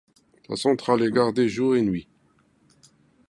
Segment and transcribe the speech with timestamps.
[0.49, 2.07] La centrale est gardée jour et nuit.